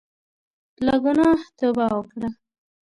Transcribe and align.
له 0.85 0.95
ګناه 1.03 1.39
توبه 1.57 1.85
وکړه. 1.95 2.29